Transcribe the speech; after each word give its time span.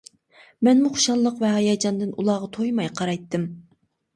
مەنمۇ 0.67 0.91
خۇشاللىق 0.95 1.37
ۋە 1.45 1.51
ھاياجاندىن 1.57 2.15
ئۇلارغا 2.17 2.51
تويماي 2.59 2.91
قارايتتىم. 3.03 3.49